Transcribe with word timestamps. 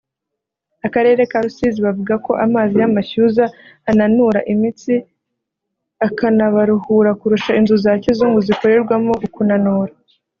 akarere 0.87 1.21
ka 1.31 1.37
Rusizi 1.45 1.79
bavuga 1.87 2.13
ko 2.25 2.31
amazi 2.45 2.75
y’amashyuza 2.81 3.43
ananura 3.91 4.39
imitsi 4.53 4.93
akanabaruhura 6.07 7.11
kurusha 7.19 7.51
inzu 7.59 7.75
za 7.83 7.93
kizungu 8.03 8.39
zikorerwamo 8.47 9.11
ukunanura 9.27 9.93